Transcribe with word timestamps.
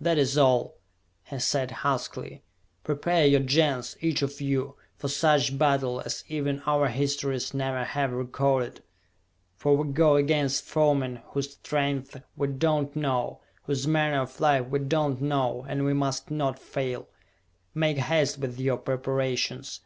"That 0.00 0.18
is 0.18 0.36
all," 0.36 0.74
he 1.22 1.38
said 1.38 1.70
huskily. 1.70 2.42
"Prepare 2.82 3.24
your 3.26 3.38
Gens, 3.38 3.96
each 4.00 4.22
of 4.22 4.40
you, 4.40 4.74
for 4.96 5.06
such 5.06 5.56
battle 5.56 6.00
as 6.00 6.24
even 6.26 6.62
our 6.66 6.88
histories 6.88 7.54
never 7.54 7.84
have 7.84 8.10
recorded! 8.10 8.82
For 9.54 9.76
we 9.76 9.92
go 9.92 10.16
against 10.16 10.64
foemen 10.64 11.20
whose 11.26 11.52
strength 11.52 12.20
we 12.36 12.48
do 12.48 12.66
not 12.66 12.96
know, 12.96 13.40
whose 13.66 13.86
manner 13.86 14.22
of 14.22 14.40
life 14.40 14.66
we 14.66 14.80
do 14.80 14.96
not 15.10 15.20
know, 15.20 15.64
and 15.68 15.84
we 15.84 15.94
must 15.94 16.28
not 16.28 16.58
fail! 16.58 17.06
Make 17.72 17.98
haste 17.98 18.38
with 18.38 18.58
your 18.58 18.78
preparations! 18.78 19.80